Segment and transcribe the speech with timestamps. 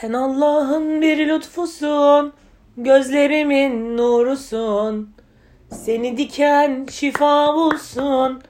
[0.00, 2.32] Sen Allah'ın bir lütfusun,
[2.76, 5.10] gözlerimin nurusun.
[5.70, 8.42] Seni diken şifa bulsun.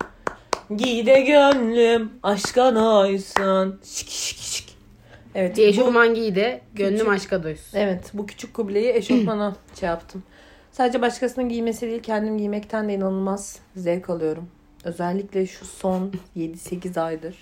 [0.76, 3.80] Giy de gönlüm aşka doysun.
[3.84, 4.76] Şik şik şik.
[5.34, 5.56] Evet.
[5.56, 7.78] Bu- eşofman giy de gönlüm Küçük- aşka doysun.
[7.78, 10.22] Evet bu küçük kubleyi eşofmana şey yaptım.
[10.72, 14.48] Sadece başkasının giymesi değil kendim giymekten de inanılmaz zevk alıyorum.
[14.84, 17.36] Özellikle şu son 7-8 aydır.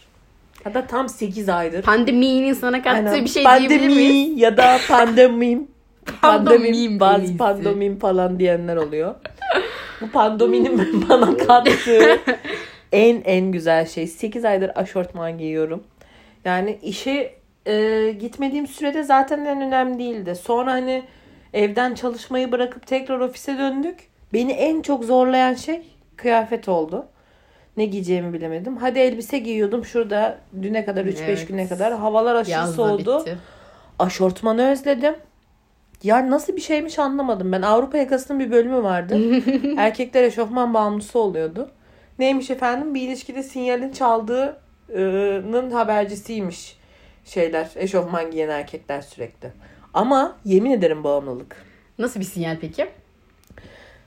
[0.65, 1.83] Hatta tam 8 aydır.
[1.83, 3.25] Pandeminin sana kattığı Aynen.
[3.25, 4.41] bir şey Pandemi diyebilir miyiz?
[4.41, 5.69] ya da pandemim.
[6.23, 7.37] Pandemim bazı iyisi.
[7.37, 9.15] pandomim falan diyenler oluyor.
[10.01, 12.19] Bu pandominin bana kattığı
[12.93, 14.07] en en güzel şey.
[14.07, 15.83] 8 aydır aşortman giyiyorum.
[16.45, 17.35] Yani işe
[17.67, 20.35] e, gitmediğim sürede zaten en önemli değildi.
[20.35, 21.03] Sonra hani
[21.53, 23.99] evden çalışmayı bırakıp tekrar ofise döndük.
[24.33, 25.83] Beni en çok zorlayan şey
[26.17, 27.07] kıyafet oldu.
[27.77, 28.77] Ne giyeceğimi bilemedim.
[28.77, 31.49] Hadi elbise giyiyordum şurada düne kadar 3-5 Evet.
[31.49, 31.93] güne kadar.
[31.99, 33.21] Havalar aşırı Yaz da soğudu.
[33.21, 33.37] bitti.
[33.99, 35.15] Aşortmanı özledim.
[36.03, 37.53] Ya nasıl bir şeymiş anlamadım.
[37.53, 39.19] Ben Avrupa yakasının bir bölümü vardı.
[39.77, 41.71] Erkekler eşofman bağımlısı oluyordu.
[42.19, 42.95] Neymiş efendim?
[42.95, 46.79] Bir ilişkide sinyalin çaldığının habercisiymiş
[47.25, 47.69] şeyler.
[47.77, 49.53] Eşofman giyen erkekler sürekli.
[49.95, 51.57] Ama yemin ederim bağımlılık.
[51.99, 52.87] Nasıl bir sinyal peki?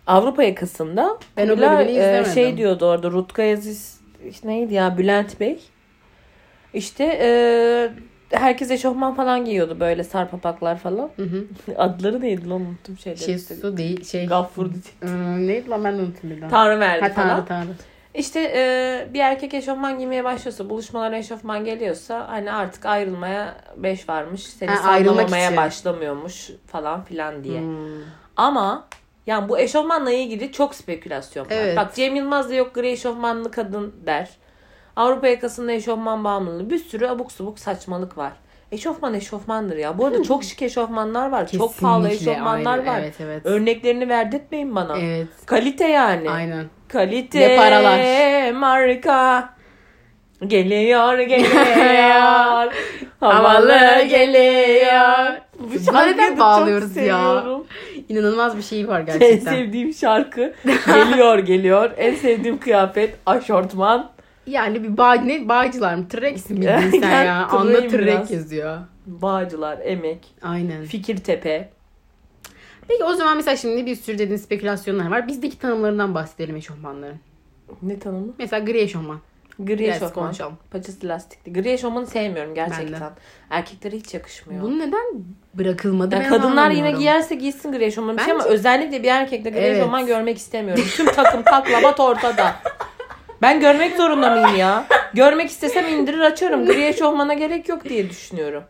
[0.08, 2.31] Avrupa yakasında Ben o bölümünü e, izlemedim.
[2.33, 5.59] şey diyordu orada Rutka Aziz işte neydi ya Bülent Bey.
[6.73, 7.30] İşte e,
[8.38, 11.09] herkes eşofman falan giyiyordu böyle sarpapaklar falan.
[11.16, 11.45] Hı hı.
[11.77, 13.23] Adları neydi lan unuttum şeyleri.
[13.23, 14.25] Şey su değil şey.
[14.25, 16.49] Gaffur Iı, neydi lan ben de unuttum bir daha.
[16.49, 17.27] Tanrı verdi Ha, falan.
[17.30, 17.69] tanrı tanrı.
[18.14, 24.44] İşte e, bir erkek eşofman giymeye başlıyorsa, buluşmalara eşofman geliyorsa hani artık ayrılmaya beş varmış.
[24.44, 27.61] Seni Ha, sallamamaya başlamıyormuş falan filan diye.
[27.61, 27.77] Hmm.
[28.38, 28.88] Ama
[29.28, 31.52] yani bu eşofmanla ilgili çok spekülasyon var.
[31.52, 31.78] Evet.
[31.78, 34.30] Bak Cem Yılmaz da yok gri eşofmanlı kadın der.
[34.95, 36.70] Avrupa yakasında eşofman bağımlılığı.
[36.70, 38.31] Bir sürü abuk subuk saçmalık var.
[38.72, 39.98] Eşofman eşofmandır ya.
[39.98, 41.48] Bu arada çok şık eşofmanlar var.
[41.48, 42.94] Çok pahalı Kesinlikle, eşofmanlar aynen.
[42.94, 43.00] var.
[43.00, 43.45] Evet evet.
[43.45, 44.98] Örneklerini verdirtmeyin bana.
[44.98, 45.28] Evet.
[45.45, 46.30] Kalite yani.
[46.30, 46.66] Aynen.
[46.88, 48.52] Kalite Ve paralar.
[48.52, 49.49] marka.
[50.48, 52.73] Geliyor geliyor.
[53.20, 55.37] Havalı geliyor.
[55.59, 57.43] Bu şarkıyı neden da çok bağlıyoruz ya?
[58.09, 59.53] İnanılmaz bir şey var En gerçekten.
[59.53, 60.53] sevdiğim şarkı
[60.87, 61.92] geliyor geliyor.
[61.97, 64.09] En sevdiğim kıyafet aşortman.
[64.47, 66.08] Yani bir bağ, ne bağcılar mı?
[66.08, 66.65] Trek mi
[67.02, 67.47] sen ya?
[67.47, 68.77] Anda trek yazıyor.
[69.05, 70.83] Bağcılar, emek, Aynen.
[70.86, 71.70] Fikirtepe.
[72.87, 75.27] Peki o zaman mesela şimdi bir sürü dediğin spekülasyonlar var.
[75.27, 77.17] Bizdeki tanımlarından bahsedelim eşofmanların.
[77.81, 78.33] Ne tanımı?
[78.39, 79.20] Mesela gri eşofman.
[79.60, 80.26] Gri Biraz eşofman.
[80.26, 80.58] konuşalım.
[80.72, 81.54] Paçası lastikli.
[81.54, 83.02] Gri eşofmanı sevmiyorum gerçekten.
[83.50, 84.62] Erkeklere hiç yakışmıyor.
[84.62, 85.06] Bunu neden
[85.54, 89.50] bırakılmadı Yani ben kadınlar yine giyerse giysin gri eşofman bir şey ama özellikle bir erkekte
[89.50, 89.78] gri Evet.
[89.78, 90.84] eşofman görmek istemiyorum.
[90.95, 92.56] Tüm takım taklavat ortada.
[93.42, 94.86] Ben görmek zorunda mıyım ya?
[95.14, 96.66] Görmek istesem indirir açarım.
[96.66, 98.64] Gri eşofmana gerek yok diye düşünüyorum.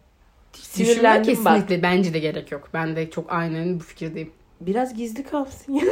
[0.54, 1.54] Sinirlendim bak.
[1.56, 2.70] kesinlikle bence de gerek yok.
[2.74, 4.32] Ben de çok aynen bu fikirdeyim.
[4.62, 5.86] Biraz gizli kalsın ya.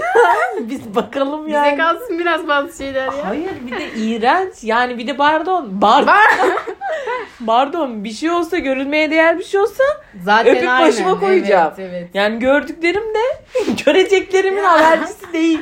[0.59, 1.77] Biz bakalım Bize yani.
[1.77, 3.25] kalsın biraz bazı şeyler ya.
[3.27, 4.53] Hayır bir de iğrenç.
[4.63, 5.81] Yani bir de pardon.
[5.81, 6.05] Bar
[7.47, 9.83] pardon bir şey olsa görülmeye değer bir şey olsa
[10.23, 10.87] Zaten öpüp aynen.
[10.87, 11.73] başıma koyacağım.
[11.77, 12.09] Evet, evet.
[12.13, 13.23] Yani gördüklerim de
[13.85, 15.59] göreceklerimin habercisi değil.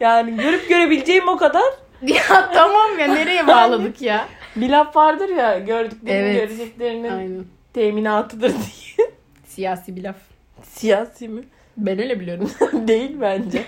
[0.00, 1.64] Yani görüp görebileceğim o kadar.
[2.02, 4.28] Ya tamam ya nereye bağladık ya?
[4.56, 6.34] Bir laf vardır ya gördüklerim Evet.
[6.48, 7.44] göreceklerinin Aynen.
[7.74, 9.10] teminatıdır diye.
[9.46, 10.16] Siyasi bir laf.
[10.62, 11.42] Siyasi mi?
[11.76, 12.50] Ben öyle biliyorum.
[12.88, 13.64] değil bence.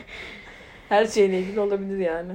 [0.89, 2.33] Her şeyle ilgili olabilir yani.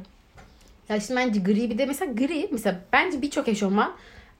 [0.89, 3.91] Ya şimdi bence gri bir de mesela gri mesela bence birçok eşofman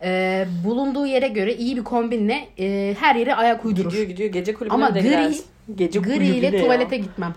[0.03, 3.89] e, bulunduğu yere göre iyi bir kombinle e, her yere ayak uydurur.
[3.91, 5.45] Gidiyor gidiyor gece kulübüne Ama de gri- gidersin.
[5.75, 6.63] Gece Gri ile de ya.
[6.63, 7.33] tuvalete gitmem.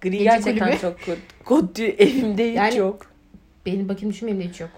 [0.00, 0.80] Gri gece gerçekten kulübü.
[0.80, 0.96] çok
[1.46, 1.84] kötü.
[1.84, 3.06] Evimde hiç Yani- yok.
[3.66, 4.70] Benim bakayım düşünmeyeyim de hiç yok.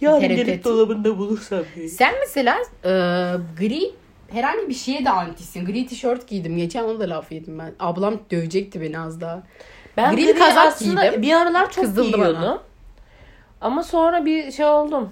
[0.00, 1.88] Ya gelip dolabında bulursam diye.
[1.88, 2.90] Sen mesela e,
[3.58, 3.90] gri
[4.32, 5.64] herhangi bir şeye de antisin.
[5.64, 6.56] Gri tişört giydim.
[6.56, 7.72] Geçen onu da laf yedim ben.
[7.80, 9.42] Ablam dövecekti beni az daha.
[9.96, 11.22] Ben Gri gri kazak giydim.
[11.22, 12.42] bir aralar çok Kızıldı giyiyordum.
[12.42, 12.60] bana.
[13.60, 15.10] Ama sonra bir şey oldum.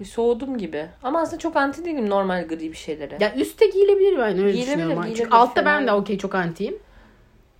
[0.00, 0.86] Bir soğudum gibi.
[1.02, 3.16] Ama aslında çok anti değilim normal gri bir şeylere.
[3.20, 4.94] Ya üstte giyilebilir ben öyle Giyilebilir, düşünüyorum.
[5.02, 6.78] Çünkü giyilebilir, altta ben de okey çok antiyim.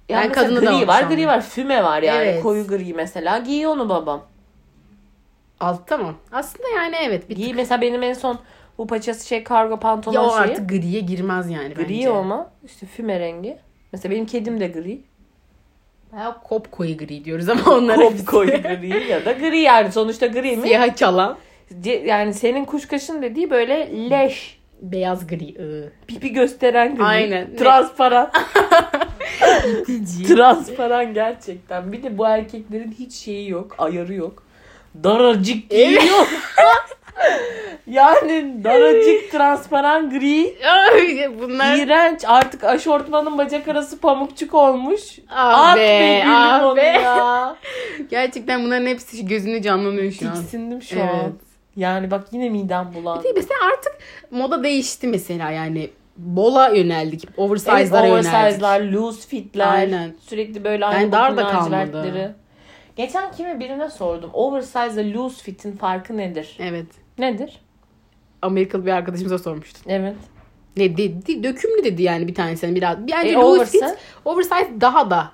[0.09, 1.17] yani ben mesela kadını da gri var, hoşlanmıyorum.
[1.17, 1.41] gri var.
[1.43, 2.19] Füme var yani.
[2.19, 2.43] Evet.
[2.43, 3.39] Koyu gri mesela.
[3.39, 4.23] Giy onu babam.
[5.61, 6.15] Altta mı?
[6.33, 7.31] Aslında yani evet.
[7.31, 7.57] Bir Giy tık.
[7.57, 8.39] mesela benim en son
[8.79, 10.41] bu paçası şey kargo pantolon Ya o şeyi.
[10.41, 12.11] artık griye girmez yani Gri bence.
[12.11, 12.51] o ama.
[12.65, 13.57] işte füme rengi.
[13.93, 15.01] Mesela benim kedim de gri.
[16.13, 19.93] Bayağı kop koyu gri diyoruz ama onlara Kop koyu gri ya da gri yani.
[19.93, 20.63] Sonuçta gri mi?
[20.63, 21.37] siyah çalan.
[22.05, 24.59] Yani senin kuşkaşın dediği böyle leş.
[24.83, 25.55] Beyaz gri.
[26.07, 27.03] Pipi gösteren gri.
[27.05, 27.57] Aynen.
[27.57, 28.31] Transparan.
[30.29, 31.93] Transparan gerçekten.
[31.93, 33.75] Bir de bu erkeklerin hiç şeyi yok.
[33.79, 34.43] Ayarı yok.
[35.05, 36.29] Daracık giyiyor.
[37.87, 40.57] Yani daracık transparan gri.
[40.69, 42.21] Ay, Bunlar iğrenç.
[42.27, 45.19] Artık aşortmanın bacak arası pamukçuk olmuş.
[45.31, 46.81] Ah At be, be gülüm ah onu be.
[46.83, 47.57] ya.
[48.11, 50.35] gerçekten bunların hepsi gözünü canlanıyor şu an.
[50.35, 51.09] Tiksindim şu Evet.
[51.11, 51.33] an.
[51.77, 53.25] Yani bak yine midem bulandı.
[53.25, 53.35] Değil?
[53.37, 53.93] Mesela artık
[54.31, 55.91] moda değişti mesela yani.
[56.17, 57.25] Bola yöneldik.
[57.25, 58.33] Evet, Oversize'lara yöneldik.
[58.35, 59.69] oversize'lar, loose fitler.
[59.75, 60.15] Aynen.
[60.21, 61.71] Sürekli böyle Yani aynı dar dar da kalmadı.
[61.73, 62.29] lacivertleri.
[62.97, 64.31] Geçen kime birine sordum.
[64.33, 66.57] Oversize ile loose fit'in farkı nedir?
[66.61, 66.87] Evet.
[67.19, 67.61] Nedir?
[68.43, 69.91] Amerikalı bir arkadaşımıza sormuştun.
[69.91, 70.17] Evet.
[70.77, 71.43] Ne dedi?
[71.43, 72.67] Dökümlü dedi yani bir tanesi.
[72.67, 72.99] Yani biraz.
[72.99, 73.89] Bence E, loose oversize?
[73.89, 75.33] fit, oversize daha da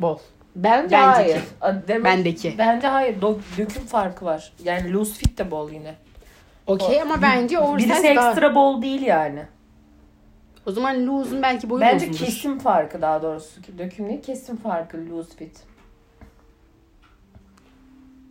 [0.00, 0.18] bol.
[0.56, 1.40] Bence, Bence hayır.
[1.88, 2.54] Demek, Bendeki.
[2.58, 3.20] Bence hayır.
[3.20, 4.52] Do- döküm farkı var.
[4.64, 5.94] Yani loose fit de bol yine.
[6.66, 8.28] Okey ama bence oversize Birisi daha...
[8.30, 9.42] ekstra bol değil yani.
[10.66, 12.18] O zaman loose'un belki boyu Bence uzundur.
[12.26, 13.60] kesim farkı daha doğrusu.
[13.78, 15.62] Döküm değil kesim farkı loose fit.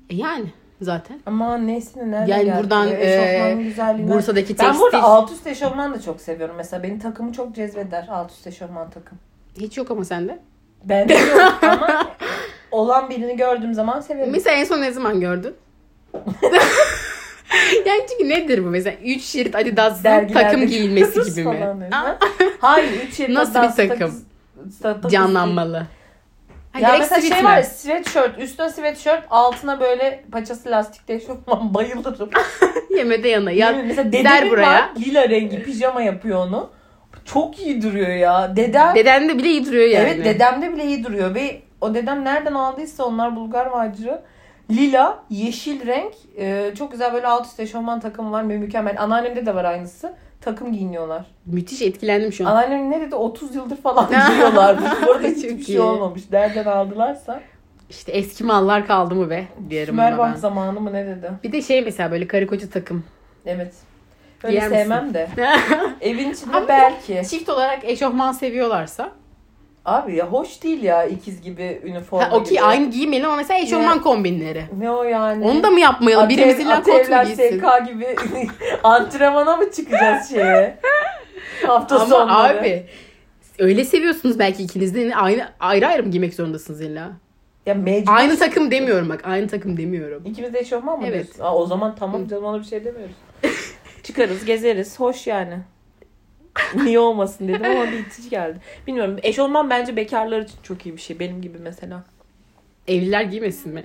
[0.10, 1.20] E yani zaten.
[1.26, 2.60] Ama neyse nereden Yani geldi?
[2.64, 5.00] buradan, eşofmanın e, güzelliğinden- Bursa'daki Ben burada tekstil...
[5.04, 6.56] alt üst eşofman da çok seviyorum.
[6.58, 8.08] Mesela benim takımı çok cezbeder.
[8.12, 9.18] Alt üst eşofman takım.
[9.60, 10.40] Hiç yok ama sende.
[10.84, 12.08] Ben de yok ama
[12.72, 14.32] olan birini gördüğüm zaman severim.
[14.32, 15.54] Mesela en son ne zaman gördün?
[17.86, 18.96] yani çünkü nedir bu mesela?
[19.04, 21.76] 3 şerit Adidas Dergilerde takım giyilmesi gibi mi?
[22.60, 22.90] Hayır.
[23.08, 24.16] Üç yeri Nasıl bir takım?
[25.10, 25.88] Canlanmalı.
[26.72, 28.40] Ha, Ya mesela şey var ya sweatshirt.
[28.40, 29.24] Üstüne sweatshirt.
[29.30, 31.74] Altına böyle paçası lastikli eşofman.
[31.74, 32.30] Bayılırım.
[32.98, 33.52] Yemede yana.
[33.52, 34.72] Ya, Yemin- mesela dedemin buraya.
[34.72, 34.90] var.
[35.00, 36.70] Lila rengi pijama yapıyor onu.
[37.26, 38.56] Çok iyi duruyor ya.
[38.56, 38.96] Dedem.
[38.96, 40.10] Deden de bile iyi duruyor yani.
[40.10, 41.36] Evet dedemde bile iyi duruyor.
[41.36, 44.22] Ve o dedem nereden aldıysa onlar Bulgar macırı.
[44.72, 46.14] Lila, yeşil renk.
[46.38, 48.44] e, çok güzel böyle alt üst eşofman takımı var.
[48.44, 48.96] Mükemmel.
[49.02, 50.14] Anneannemde de var aynısı.
[50.42, 51.26] Takım giyiniyorlar.
[51.46, 52.56] Müthiş etkilendim şu an.
[52.56, 53.16] Anneannem ne dedi?
[53.16, 54.92] 30 yıldır falan giyiyorlarmış.
[55.08, 56.22] Bu arada hiçbir şey olmamış.
[56.32, 57.42] Nereden aldılarsa.
[57.90, 60.40] İşte eski mallar kaldı mı be diyelim buna Sümerbank ben.
[60.40, 61.32] zamanı mı ne dedi?
[61.44, 63.04] Bir de şey mesela böyle karı koca takım.
[63.46, 63.74] Evet.
[64.44, 64.82] Öyle Giyer misin?
[64.84, 65.28] sevmem de.
[66.02, 67.22] Evin içinde Ama belki.
[67.30, 69.12] Çift olarak eşofman seviyorlarsa.
[69.88, 72.62] Abi ya hoş değil ya ikiz gibi üniforma Ha, okey gibi.
[72.62, 74.64] aynı giymeli ama mesela eşofman kombinleri.
[74.80, 75.46] Ne o yani?
[75.46, 76.30] Onu da mı yapmayalım?
[76.30, 77.60] Birimiz illa kot mu giysin?
[77.60, 78.16] SK gibi
[78.84, 80.78] antrenmana mı çıkacağız şeye?
[81.68, 82.60] Hafta Ama sonları.
[82.60, 82.86] abi
[83.60, 87.12] öyle seviyorsunuz belki ikiniz de aynı ayrı ayrı mı giymek zorundasınız illa?
[87.66, 88.14] Ya mecbur.
[88.14, 89.22] Aynı takım demiyorum bak.
[89.28, 90.24] Aynı takım demiyorum.
[90.26, 91.24] İkimiz de eşofman mı Evet.
[91.26, 91.44] diyorsun?
[91.44, 93.16] Aa, o zaman tamam canım ona bir şey demiyoruz.
[94.04, 95.00] Çıkarız gezeriz.
[95.00, 95.54] Hoş yani.
[96.84, 98.60] Niye olmasın dedim ama bir itici geldi.
[98.88, 99.18] Bilmiyorum.
[99.24, 101.20] Eşofman bence bekarlar için çok iyi bir şey.
[101.20, 102.04] Benim gibi mesela.
[102.88, 103.84] Evliler giymesin mi?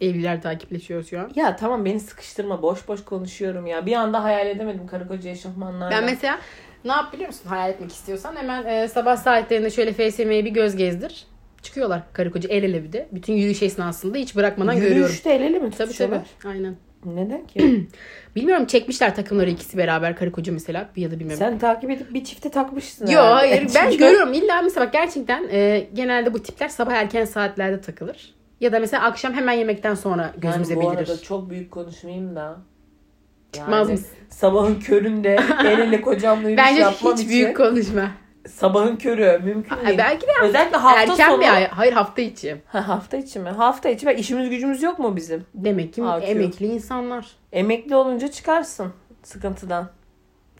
[0.00, 1.30] Evliler takipleşiyor şu an.
[1.34, 2.62] Ya tamam beni sıkıştırma.
[2.62, 3.86] Boş boş konuşuyorum ya.
[3.86, 5.90] Bir anda hayal edemedim karı koca eşofmanlarla.
[5.90, 6.38] Ben mesela
[6.84, 7.48] ne yap biliyor musun?
[7.48, 11.26] Hayal etmek istiyorsan hemen e, sabah saatlerinde şöyle FSM'ye bir göz gezdir.
[11.62, 13.08] Çıkıyorlar karı koca el ele bir de.
[13.12, 15.02] Bütün yürüyüş esnasında hiç bırakmadan görüyorum.
[15.02, 16.20] Yürüyüşte el ele mi Tabii tabii.
[16.44, 16.76] Aynen.
[17.14, 17.86] Neden ki?
[18.36, 21.38] Bilmiyorum çekmişler takımları ikisi beraber karı koca mesela ya da bilmiyorum.
[21.38, 23.06] Sen takip edip bir çifte takmışsın.
[23.06, 23.32] Yo herhalde.
[23.34, 27.80] hayır ben Çünkü- görüyorum illa mesela bak gerçekten e, genelde bu tipler sabah erken saatlerde
[27.80, 28.34] takılır.
[28.60, 31.08] Ya da mesela akşam hemen yemekten sonra gözümüze yani bu belirir.
[31.08, 32.56] arada çok büyük konuşmayayım da.
[33.52, 34.08] Çıkmaz Yani mısın?
[34.30, 37.30] Sabahın köründe el ele kocamla yürüyüş Bence yapmam hiç için.
[37.30, 38.10] büyük konuşma.
[38.48, 39.98] Sabahın körü mümkün değil.
[39.98, 41.40] belki de Özellikle hafta erken sonu.
[41.40, 41.68] bir ay.
[41.68, 42.62] Hayır hafta içi.
[42.66, 43.48] Ha, hafta içi mi?
[43.48, 44.06] Hafta içi.
[44.06, 45.46] Ben işimiz gücümüz yok mu bizim?
[45.54, 46.30] Demek ki Akıyor.
[46.36, 49.90] emekli insanlar Emekli olunca çıkarsın sıkıntıdan.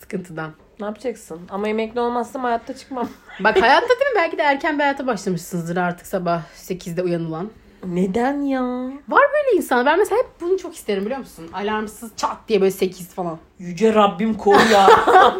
[0.01, 0.51] sıkıntıdan.
[0.81, 1.41] Ne yapacaksın?
[1.51, 3.09] Ama emekli olmazsam hayatta çıkmam.
[3.41, 4.17] Bak hayatta değil mi?
[4.17, 7.51] Belki de erken bir hayata başlamışsınızdır artık sabah 8'de uyanılan.
[7.95, 8.63] Neden ya?
[9.09, 9.87] Var böyle insan.
[9.87, 11.51] Ben mesela hep bunu çok isterim biliyor musun?
[11.53, 13.39] Alarmsız çat diye böyle 8 falan.
[13.59, 14.89] Yüce Rabbim koru ya.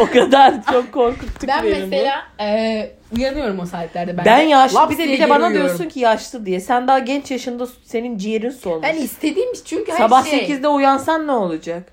[0.00, 1.78] o kadar çok korkuttuk Ben beni bu.
[1.80, 4.16] mesela e, uyanıyorum o saatlerde.
[4.16, 4.44] Ben, Ben de.
[4.44, 6.60] yaşlı Laps bir de, bir de bana diyorsun ki yaşlı diye.
[6.60, 8.82] Sen daha genç yaşında senin ciğerin solmuş.
[8.88, 10.40] Ben istediğim çünkü her Sabah şey.
[10.40, 11.92] 8'de uyansan ne olacak?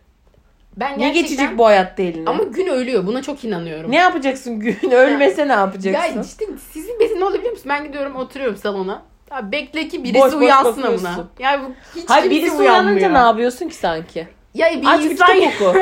[0.77, 1.21] Ben Ne gerçekten...
[1.23, 2.29] geçecek bu hayatta eline?
[2.29, 3.07] Ama gün ölüyor.
[3.07, 3.91] Buna çok inanıyorum.
[3.91, 4.77] Ne yapacaksın gün?
[4.91, 6.21] Ölmese ne Ya yapacaksın?
[6.23, 7.69] işte sizin besin ne oluyor biliyor musun?
[7.69, 9.01] Ben gidiyorum oturuyorum salona.
[9.31, 11.05] Ya bekle ki birisi Boş boş uyansın bakıyorsun.
[11.05, 11.27] amına.
[11.39, 12.83] Ya bu hiç Hayır kimse birisi uyanmıyor.
[12.97, 14.27] uyanınca ne yapıyorsun ki sanki?
[14.53, 15.79] Ya bir Aç bir insan kitap oku.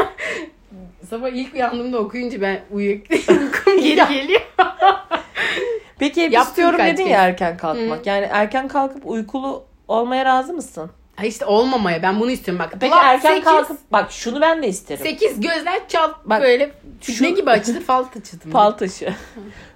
[1.10, 4.42] sabah ilk uyandığımda okuyunca ben uyuk uykum geri geliyor.
[6.00, 7.12] Peki hep Yaptım istiyorum kaç dedin kez.
[7.12, 8.06] ya erken kalkmak.
[8.08, 10.92] Yani erken kalkıp uykulu olmaya razı mısın?
[11.16, 12.74] Ha işte olmamaya ben bunu istiyorum bak.
[12.80, 15.04] Peki Dolap erken sekiz- kalkıp bak şunu ben de isterim.
[15.06, 16.72] 8 gözler çal Bak, böyle
[17.02, 18.54] şu- ne gibi açılır fal taçıdı mı?
[18.54, 19.14] Fal taşı.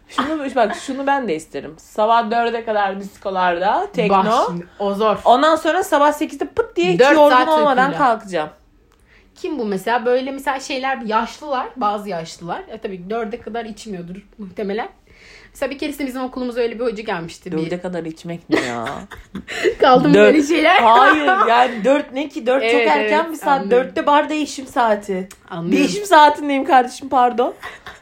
[0.10, 1.76] Şunu bak şunu ben de isterim.
[1.78, 4.26] Sabah 4'e kadar diskolarda tekno.
[4.26, 5.18] Bak şimdi, o zor.
[5.26, 8.08] Ondan sonra sabah 8'de pıt diye hiç Dört yorgun saat olmadan uykuyla.
[8.08, 8.50] kalkacağım.
[9.36, 14.90] Kim bu mesela böyle mesela şeyler yaşlılar bazı yaşlılar ya tabii dörde kadar içmiyordur muhtemelen.
[15.54, 17.52] Mesela bir keresinde bizim okulumuza öyle bir hoca gelmişti.
[17.52, 17.58] Bir...
[17.58, 18.86] Dörde kadar içmek ne ya?
[19.80, 20.76] Kaldım Dört- böyle şeyler.
[20.76, 22.48] Hayır yani dört ne ki?
[22.48, 23.62] Dört çok Evet, erken evet, bir saat.
[23.62, 23.88] anlıyorum.
[23.88, 25.30] Dörtte bar değişim saati.
[25.50, 25.78] Anlıyorum.
[25.78, 27.54] Değişim saatindeyim kardeşim pardon.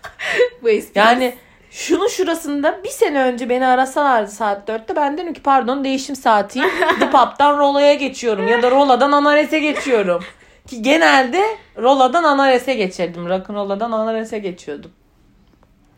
[0.63, 0.99] Bu espri.
[0.99, 1.33] Yani
[1.77, 6.69] şunun şurasında bir sene önce beni arasalardı saat dörtte ben derim ki pardon değişim saatiyim.
[6.99, 10.23] The Pub'dan Rola'ya geçiyorum ya da Rola'dan Anares'e geçiyorum.
[10.67, 11.43] Ki genelde
[11.77, 13.29] Rola'dan Anares'e geçerdim.
[13.29, 14.91] Rock'n'Rolla'dan Anares'e geçiyordum.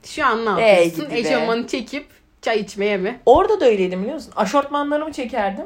[0.04, 1.12] Şu an ne yapıyorsun?
[1.12, 1.20] be.
[1.20, 2.08] Eşofmanı çekip
[2.42, 3.20] çay içmeye mi?
[3.26, 4.34] Orada da öyleydim biliyor musun?
[4.36, 5.66] Aşortmanlarımı çekerdim.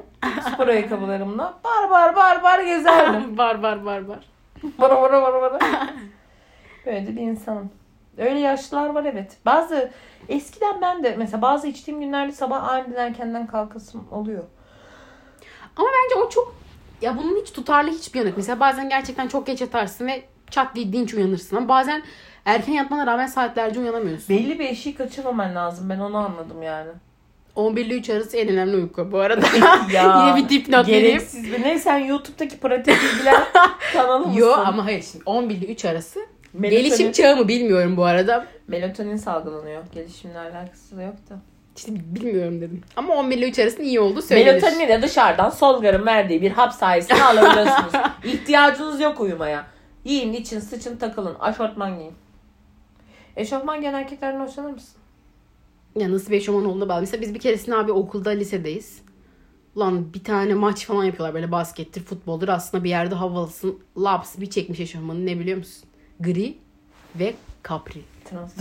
[0.54, 1.54] Spor ayakkabılarımla.
[1.64, 3.38] Bar bar bar bar gezerdim.
[3.38, 4.20] var var var var.
[4.64, 5.60] Bara bara bara bara.
[6.86, 7.72] Böyle bir insanım.
[8.18, 9.38] Öyle yaşlılar var evet.
[9.46, 9.92] Bazı
[10.30, 14.44] eskiden ben de mesela bazı içtiğim günlerde sabah aniden erkenden kalkasım oluyor.
[15.76, 16.56] Ama bence o çok
[17.02, 18.38] ya bunun hiç tutarlı hiçbir yanı yok.
[18.38, 21.56] Mesela bazen gerçekten çok geç yatarsın ve çat diye dinç uyanırsın.
[21.56, 22.04] Ama bazen
[22.46, 24.30] erken yatmana rağmen saatlerce uyanamıyorsun.
[24.38, 25.90] Belli bir eşiği kaçırmaman lazım.
[25.90, 26.90] Ben onu anladım yani.
[27.56, 29.46] 11 ile 3 arası en önemli uyku bu arada.
[29.94, 31.08] Ya, Yine bir dipnot vereyim.
[31.08, 31.62] Gereksiz bir.
[31.62, 33.44] Ne sen YouTube'daki pratik bilgiler
[33.94, 34.40] kanalı mısın?
[34.40, 36.20] Yo ama hayır şimdi 11 ile 3 arası.
[36.60, 38.48] Melatonin- Gelişim çağı mı bilmiyorum bu arada.
[38.68, 39.84] Melatonin salgılanıyor.
[39.94, 41.36] Gelişimle alakası da yok da.
[41.78, 42.82] İşte bilmiyorum dedim.
[42.96, 44.46] Ama 11 ile 3 arasında iyi oldu söylenir.
[44.62, 47.94] Melatonin de dışarıdan Solgar'ın verdiği bir hap sayesinde alabiliyorsunuz.
[48.26, 49.68] İhtiyacınız yok uyumaya.
[50.06, 51.36] Yiyin, için, sıçın, takılın.
[51.40, 52.14] Aşortman giyin.
[53.36, 54.96] Eşofman giyen erkeklerden hoşlanır mısın?
[55.96, 57.00] Ya nasıl bir eşofman olduğuna bağlı.
[57.02, 59.02] Mesela biz bir keresinde abi okulda lisedeyiz.
[59.76, 62.48] Ulan bir tane maç falan yapıyorlar böyle baskettir, futboldur.
[62.48, 63.80] Aslında bir yerde havalısın.
[63.98, 65.90] Laps bir çekmiş eşofmanı ne biliyor musun?
[66.20, 66.54] Gri
[67.16, 68.00] ve kapri.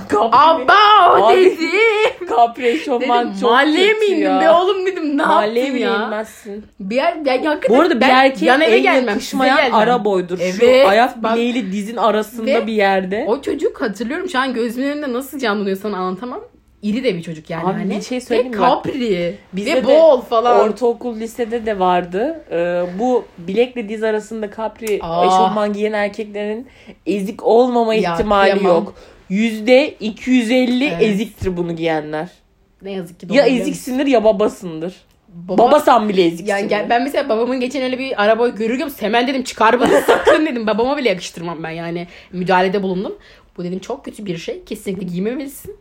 [0.09, 0.37] Kapri.
[0.37, 2.27] Aba dedim.
[2.29, 4.41] Kapri eşofman dedim çok mahalleye mi kötü indim ya.
[4.41, 6.05] be oğlum dedim ne Mahalleye yaptın bile ya?
[6.05, 6.65] inmezsin.
[6.81, 9.81] Bir yer, ya, hakikaten Bu arada bir erkek yan eve en gelmem, yakışmayan size gelmem.
[9.81, 10.39] ara boydur.
[10.39, 13.25] Şu Evet, ayak bak- bileğiyle dizin arasında Ve bir yerde.
[13.29, 16.41] O çocuk hatırlıyorum şu an gözümün önünde nasıl canlanıyor sana anlatamam.
[16.83, 17.97] İri de bir çocuk yani Abi hani.
[17.97, 19.35] bir şey söyleyeyim Ve kapri.
[19.53, 20.61] Bizde ve de bol falan.
[20.61, 22.45] Ortaokul lisede de vardı.
[22.51, 25.25] Ee, bu bilekle diz arasında kapri Aa.
[25.27, 26.67] eşofman giyen erkeklerin
[27.07, 28.73] ezik olmama Ya, ihtimali kıyamam.
[28.85, 28.95] yok.
[29.29, 31.03] Yüzde 250 Evet.
[31.03, 32.29] eziktir bunu giyenler.
[32.83, 33.27] ne yazık ki.
[33.31, 34.95] Ya eziksindir ya babasındır.
[35.49, 36.47] Baba- Babasan bile eziksin.
[36.47, 40.47] Yani gel- ben mesela babamın geçen öyle bir araba görürken hemen dedim çıkar bunu sakın
[40.47, 40.67] dedim.
[40.67, 42.07] Babama bile yakıştırmam ben yani.
[42.33, 43.15] Müdahalede bulundum.
[43.57, 44.65] Bu dedim çok kötü bir şey.
[44.65, 45.77] Kesinlikle giymemelisin.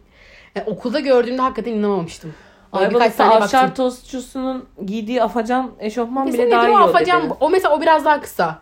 [0.56, 2.34] Yani okulda gördüğümde hakikaten inanamamıştım.
[2.80, 3.74] Böyle birkaç saniye baktım.
[3.74, 7.38] tostçusunun giydiği afacan eşofman bile Kesinlikle daha iyi o afacan.
[7.40, 8.62] O mesela o biraz daha kısa.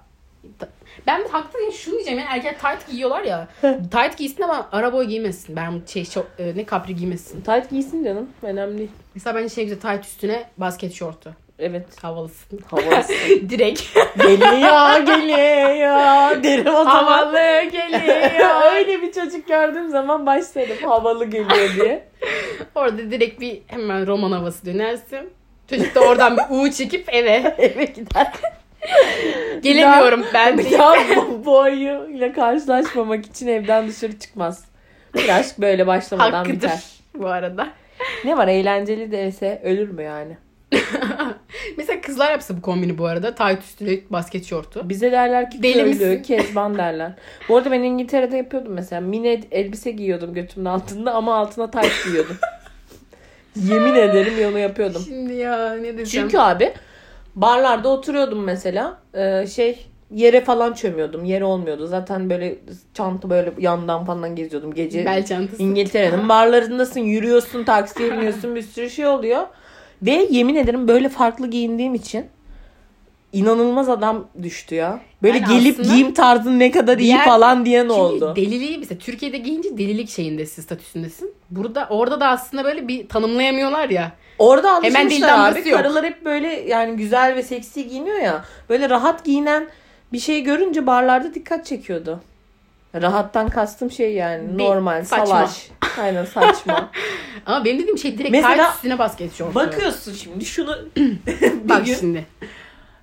[1.08, 3.48] Ben haklı değilim şunu diyeceğim yani erkek tight giyiyorlar ya.
[3.92, 5.56] tight giysin ama ara boy giymesin.
[5.56, 7.42] Ben şey çok e, ne kapri giymesin.
[7.42, 8.30] Tight giysin canım.
[8.42, 8.90] Önemli değil.
[9.16, 11.34] Mesela bence şey güzel tight üstüne basket şortu.
[11.60, 12.04] Evet.
[12.04, 12.60] Havalısın.
[12.72, 13.14] Havalısı.
[13.50, 13.82] Direkt.
[14.18, 15.70] geliyor geliyor
[16.50, 16.96] derim o zaman.
[16.96, 18.64] Havalı geliyor.
[18.74, 22.08] Öyle bir çocuk gördüğüm zaman başlarım havalı geliyor diye.
[22.76, 25.30] Orada direkt bir hemen roman havası dönersin.
[25.70, 27.56] Çocuk da oradan bir U çekip eve.
[27.58, 28.28] Eve gider.
[29.62, 30.96] Gelemiyorum ben Bir daha
[31.46, 31.66] bu
[32.36, 34.66] karşılaşmamak için evden dışarı çıkmaz.
[35.16, 36.84] Bir aşk böyle başlamadan Hakkıdır biter.
[37.16, 37.68] bu arada.
[38.26, 40.38] Ne var eğlenceli değilse ölür mü yani?
[41.78, 43.36] Mesela kızlar yapsa bu kombini bu arada.
[43.36, 44.90] Tight üstüne basket şortu.
[44.90, 46.24] Bize derler ki Deli köylü, misin?
[46.24, 47.12] kezban derler.
[47.50, 49.02] Bu arada ben İngiltere'de yapıyordum mesela.
[49.02, 52.38] Mini elbise giyiyordum götümün altında ama altına tight giyiyordum.
[53.56, 55.02] Yemin ederim onu yapıyordum.
[55.06, 56.22] Şimdi ya ne desem.
[56.22, 56.74] Çünkü abi
[57.36, 58.98] barlarda oturuyordum mesela.
[59.14, 61.26] Ee, şey yere falan çömüyordum.
[61.26, 61.88] Yere olmuyordu.
[61.88, 62.56] Zaten böyle
[62.94, 65.06] çanta böyle yandan falan geziyordum gece.
[65.06, 65.64] Bel çantası.
[65.64, 67.00] İngiltere'nin barlarındasın.
[67.00, 68.56] Yürüyorsun, taksiye biniyorsun.
[68.56, 69.44] Bir sürü şey oluyor.
[70.02, 72.26] Ve yemin ederim böyle farklı giyindiğim için
[73.34, 75.00] inanılmaz adam düştü ya.
[75.24, 78.34] Böyle Yani gelip giyim tarzın ne kadar iyi diğer- falan diyen Çünkü oldu.
[78.36, 81.34] deliliği mesela Türkiye'de giyince delilik şeyindesin, statüsündesin.
[81.52, 84.12] Burada orada da aslında böyle bir tanımlayamıyorlar ya.
[84.40, 85.70] Orada alışmışlar abi.
[85.70, 85.80] yok.
[85.80, 88.46] Karılar hep böyle yani güzel ve seksi giyiniyor ya.
[88.70, 89.68] Böyle rahat giyinen
[90.14, 92.20] bir şey görünce barlarda dikkat çekiyordu.
[92.96, 95.26] Rahattan kastım şey yani Bir normal saçma.
[95.26, 95.68] salaş.
[96.02, 96.90] Aynen saçma.
[97.46, 99.56] Ama benim dediğim şey direkt Mesela- üstüne basket şortu.
[99.56, 100.78] Bakıyorsun şimdi şunu
[101.64, 102.26] Bak gün şimdi.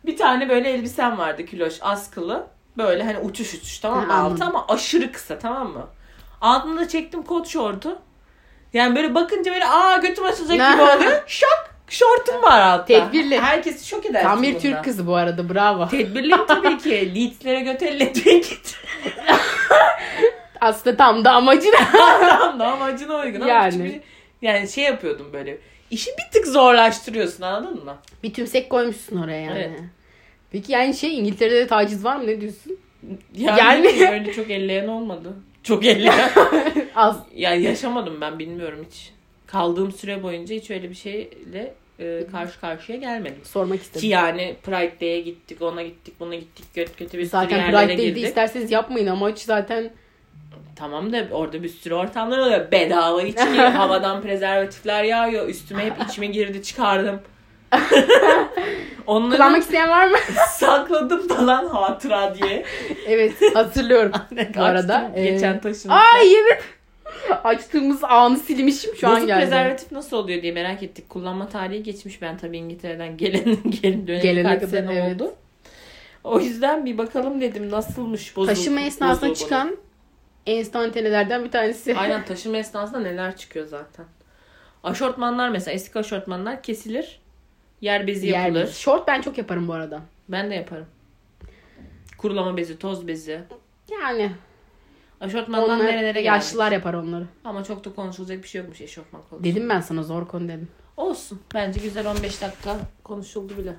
[0.06, 2.46] bir tane böyle elbisem vardı kiloş askılı.
[2.78, 5.86] Böyle hani uçuş uçuş tamam mı Ha, altı ama aşırı kısa tamam mı?
[6.40, 7.98] Altında da çektim kot şortu.
[8.72, 11.22] Yani böyle bakınca böyle aa götüm açılacak gibi oluyor.
[11.26, 12.84] Şok şortum var altta.
[12.86, 13.40] Tedbirli.
[13.40, 14.58] Herkesi şok edersin Tam bir.
[14.58, 15.88] Türk kızı bu arada bravo.
[15.88, 17.14] Tedbirliyim tabii ki.
[17.14, 18.76] Leadslere göt elletmeye git.
[20.60, 21.78] Aslında tam da amacı da.
[22.28, 23.72] Tamam da amacına uygun ama Yani.
[23.84, 24.00] hiçbir-
[24.42, 25.58] yani şey yapıyordum böyle.
[25.90, 27.96] İşi bir tık zorlaştırıyorsun anladın mı?
[28.22, 29.58] bir tümsek koymuşsun oraya yani.
[29.58, 29.80] Evet.
[30.52, 32.78] Peki yani şey İngiltere'de de taciz var mı ne diyorsun?
[33.34, 35.32] Yani, Yani- öyle çok elleyen olmadı.
[35.62, 36.30] Çok elleyen.
[36.96, 37.16] Az.
[37.34, 39.12] ya yaşamadım ben bilmiyorum hiç.
[39.46, 43.40] Kaldığım süre boyunca hiç öyle bir şeyle e, karşı karşıya gelmedim.
[43.44, 44.08] Sormak Ki istedim.
[44.10, 47.98] yani Pride Day'e gittik, ona gittik, buna gittik, kötü kötü bir sürü Zaten yerlere Pride
[47.98, 48.24] Day'de girdik.
[48.24, 49.90] isterseniz yapmayın amaç zaten
[50.76, 52.70] Tamam da orada bir sürü ortamlar oluyor.
[52.72, 55.48] Bedava içki, havadan prezervatifler yağıyor.
[55.48, 57.20] Üstüme hep içime girdi çıkardım.
[59.06, 60.16] Onları kullanmak isteyen var mı?
[60.48, 62.64] sakladım falan hatıra diye.
[63.06, 64.12] evet hatırlıyorum
[64.56, 64.96] bu arada.
[64.96, 66.02] Açtım Ee, geçen taşınırken.
[66.18, 66.62] Ay evet.
[67.44, 69.40] Açtığımız anı silmişim şu an Bozuk geldi.
[69.44, 71.08] prezervatif nasıl oluyor diye merak ettik.
[71.11, 72.23] Kullanma tarihi geçmiş.
[72.23, 73.44] Ben tabii İngiltere'den gelen
[73.82, 75.14] gelin dönemi Gelene kaç kadar, sene evet.
[75.23, 75.35] oldu.
[76.25, 78.54] O yüzden bir bakalım dedim nasılmış bozuk.
[78.54, 79.76] Taşıma esnasında çıkan
[80.46, 81.96] enstantanelerden bir tanesi.
[81.96, 84.06] Aynen taşıma esnasında neler çıkıyor zaten.
[84.85, 87.20] Aşortmanlar mesela eski aşortmanlar kesilir.
[87.80, 88.62] Yer bezi Yer yapılır.
[88.62, 88.80] bezi.
[88.80, 90.00] Short ben çok yaparım bu arada.
[90.28, 90.87] Ben de yaparım.
[92.18, 93.40] Kurulama bezi, toz bezi.
[94.02, 94.30] Yani
[95.20, 96.44] Aşortmandan onlar nerelere gelmiş.
[96.44, 97.25] yaşlılar yapar onları.
[97.44, 99.44] Ama çok da konuşulacak bir şey yokmuş eşofman konusu.
[99.44, 100.68] Dedim ben sana zor konu dedim.
[100.96, 101.40] Olsun.
[101.54, 103.75] Bence güzel 15 dakika konuşuldu bile.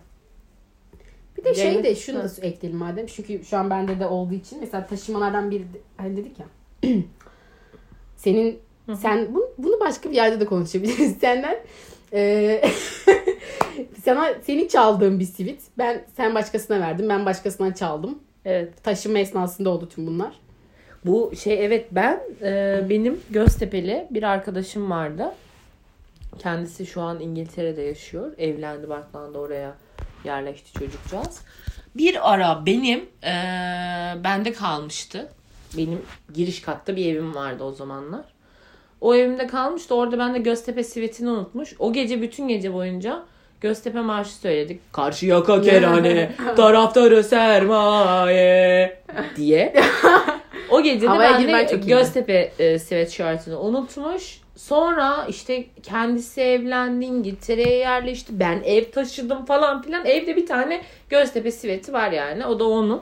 [1.38, 3.06] Bir de şey de şunu da ekleyelim madem.
[3.06, 5.62] Çünkü şu an bende de olduğu için mesela taşımalardan bir
[5.98, 6.46] hani dedik ya.
[8.16, 8.60] senin
[8.96, 11.18] sen bunu, bunu başka bir yerde de konuşabiliriz.
[11.22, 11.60] Senden
[12.14, 12.62] e,
[14.04, 15.62] sana senin çaldığın bir sivit.
[15.78, 17.10] Ben sen başkasına verdim.
[17.10, 18.20] Ben başkasından çaldım.
[18.46, 18.84] Evet.
[18.84, 20.40] Taşıma esnasında oldu tüm bunlar.
[21.06, 25.34] Bu şey evet ben e, benim Göztepe'li bir arkadaşım vardı.
[26.40, 28.32] Kendisi şu an İngiltere'de yaşıyor.
[28.38, 29.74] Evlendi Bartman'da oraya
[30.24, 31.42] yerleşti çocukcağız.
[31.96, 33.34] Bir ara benim e,
[34.24, 35.30] bende kalmıştı.
[35.78, 36.02] Benim
[36.34, 38.26] giriş katta bir evim vardı o zamanlar.
[39.02, 39.96] O evimde kalmıştı.
[39.96, 41.76] Orada ben de Göztepe sivitini unutmuş.
[41.80, 43.26] O gece bütün gece boyunca
[43.62, 44.94] Göztepe marşı söyledik.
[44.94, 49.00] Karşı yaka kerane, taraftarı sermaye
[49.36, 49.74] diye.
[50.70, 51.88] O gece de Havaya ben de çok.
[51.88, 54.42] Göztepe e, sweatshirt'ını unutmuş.
[54.56, 58.40] Sonra işte kendisi evlendi, İngiltere'ye yerleşti.
[58.40, 60.06] Ben ev taşıdım falan filan.
[60.06, 62.46] Evde bir tane Göztepe siveti var yani.
[62.46, 63.02] O da onun.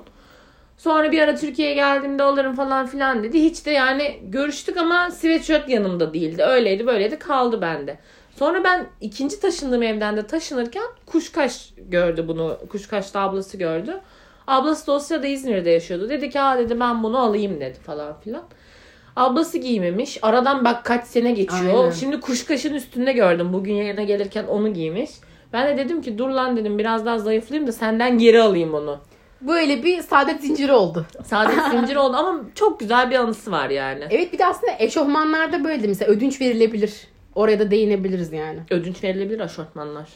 [0.77, 3.43] Sonra bir ara Türkiye'ye geldiğimde alırım falan filan dedi.
[3.43, 6.43] Hiç de yani görüştük ama sweatshirt yanımda değildi.
[6.43, 7.97] Öyleydi böyleydi kaldı bende.
[8.35, 12.57] Sonra ben ikinci taşındığım evden de taşınırken Kuşkaş gördü bunu.
[12.69, 14.01] Kuşkaş'ta ablası gördü.
[14.47, 16.09] Ablası da o sırada İzmir'de yaşıyordu.
[16.09, 18.43] Dedi ki ha dedi ben bunu alayım dedi falan filan.
[19.15, 20.19] Ablası giymemiş.
[20.21, 21.77] Aradan bak kaç sene geçiyor.
[21.79, 21.91] Aynen.
[21.91, 23.53] Şimdi kuşkaşın üstünde gördüm.
[23.53, 25.09] Bugün yayına gelirken onu giymiş.
[25.53, 28.99] Ben de dedim ki dur lan dedim biraz daha zayıflayayım da senden geri alayım onu.
[29.41, 31.05] Böyle bir saadet zinciri oldu.
[31.25, 34.03] Saadet zincir oldu ama çok güzel bir anısı var yani.
[34.09, 37.07] Evet bir de aslında eşofmanlarda böyle mesela ödünç verilebilir.
[37.35, 38.59] Oraya da değinebiliriz yani.
[38.71, 40.09] Ödünç verilebilir aşortmanlar.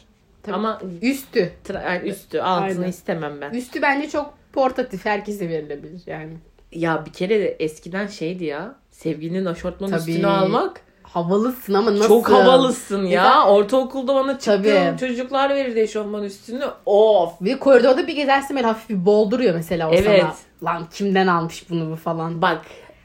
[0.44, 0.56] Tabii.
[0.56, 1.52] Ama Üstü.
[1.68, 2.90] tra- yani üstü altını Aynen.
[2.90, 3.52] istemem ben.
[3.52, 5.06] Üstü bence çok portatif.
[5.06, 6.34] Herkese verilebilir yani.
[6.72, 8.76] Ya bir kere de eskiden şeydi ya.
[8.92, 10.12] Sevgilinin aşortmanı Tabii.
[10.12, 10.82] üstüne almak.
[11.04, 12.08] Havalısın ama nasıl?
[12.08, 13.24] Çok havalısın ya.
[13.24, 16.64] Mesela- Ortaokulda bana çıktığım çocuklar verirdi eşofman üstünü.
[16.86, 17.34] Of.
[17.42, 20.22] Bir koridorda bir gezersin böyle hafif bir bolduruyor mesela o Evet.
[20.22, 20.36] sana.
[20.74, 22.42] Lan kimden almış bunu bu falan.
[22.42, 22.62] Bak.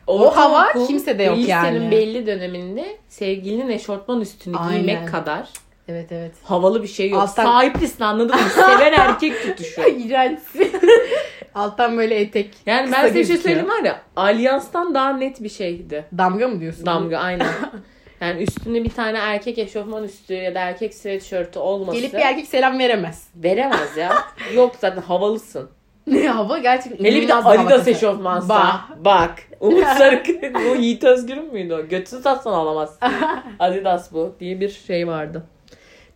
[0.07, 1.90] O hava ortaokul, kimsede yok lisenin yani.
[1.90, 4.83] belli döneminde sevgilinin eşortman üstünü Aynen.
[4.83, 5.49] giymek kadar
[5.88, 6.33] Evet evet.
[6.45, 7.23] havalı bir şey yok.
[7.23, 8.49] Alttan- Sahiplisin anladın mı?
[8.55, 9.83] Seven erkek tutuşu.
[9.88, 10.73] İğrençsin.
[11.55, 12.55] Alttan böyle etek.
[12.67, 14.01] Yani ben size bir şey söyleyeyim var ya.
[14.17, 16.05] Alyans'tan daha net bir şeydi.
[16.19, 16.87] Damga mı diyorsun?
[16.87, 17.49] Damga aynen.
[18.21, 21.99] Yani üstünde bir tane erkek eşofman üstü ya da erkek sweatshirt'ü olması.
[21.99, 23.29] Gelip bir erkek selam veremez.
[23.37, 24.14] Veremez ya.
[24.55, 25.71] Yok zaten havalısın.
[26.07, 28.49] Ne hava gerçekten Hele bir de Adidas eşofmansa.
[28.49, 29.05] Bak.
[29.05, 29.43] Bak.
[29.61, 30.55] Umut Sarıkın.
[30.55, 31.88] o Yiğit Özgür'ün müydü o?
[31.88, 32.99] Götünü satsan alamaz.
[33.59, 35.43] Adidas bu diye bir şey vardı.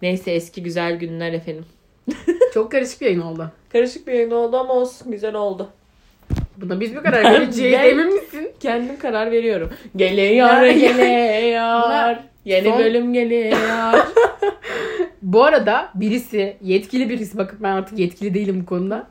[0.03, 1.67] Neyse eski güzel günler efendim.
[2.55, 3.51] Çok karışık bir yayın oldu.
[3.73, 5.69] Karışık bir yayın oldu ama olsun güzel oldu.
[6.57, 7.79] Buna biz bir karar vereceğiz.
[7.83, 8.51] Emin misin?
[8.61, 9.71] Kendim karar veriyorum.
[9.97, 12.17] Geliyor geliyor.
[12.45, 13.59] Yeni son- bölüm geliyor.
[15.23, 19.07] Bu arada birisi yetkili birisi bakıp ben artık yetkili değilim bu konuda.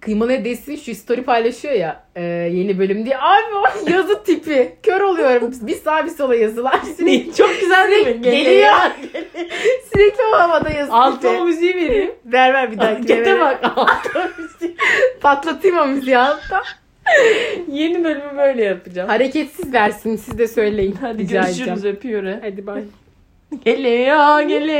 [0.00, 3.18] Kıymalı desin şu story paylaşıyor ya e, yeni bölüm diye.
[3.18, 4.72] Abi o yazı tipi.
[4.82, 5.52] Kör oluyorum.
[5.62, 6.80] Bir sağa bir sola yazılar.
[6.96, 8.22] Sürekli, Çok güzel değil mi?
[8.22, 8.72] Geliyor.
[9.92, 11.44] sürekli o havada yazı Altta o tipi.
[11.44, 12.10] müziği vereyim.
[12.24, 13.14] Ver ver bir dakika.
[13.14, 13.60] Gete bak.
[13.64, 14.76] Altta o müziği.
[15.20, 16.62] Patlatayım o müziği altta.
[17.72, 19.08] Yeni bölümü böyle yapacağım.
[19.08, 20.96] Hareketsiz versin siz de söyleyin.
[21.00, 21.96] Hadi Rica görüşürüz edeceğim.
[21.96, 22.34] öpüyorum.
[22.42, 22.82] Hadi bay.
[23.64, 24.78] Geliyor geliyor.